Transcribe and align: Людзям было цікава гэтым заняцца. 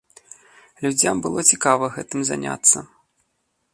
Людзям 0.85 1.21
было 1.25 1.39
цікава 1.51 1.91
гэтым 1.99 2.19
заняцца. 2.31 2.77